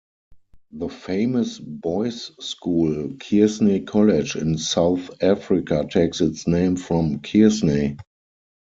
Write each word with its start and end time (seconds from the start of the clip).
The 0.71 0.89
famous 0.89 1.59
boys' 1.59 2.31
school 2.43 3.09
Kearsney 3.19 3.85
College 3.85 4.35
in 4.35 4.57
South 4.57 5.11
Africa 5.21 5.85
takes 5.87 6.21
its 6.21 6.47
name 6.47 6.75
from 6.75 7.19
Kearsney. 7.19 7.99